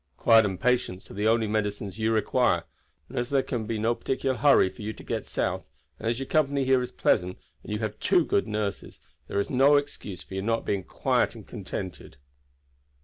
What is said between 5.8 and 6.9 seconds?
and as your company here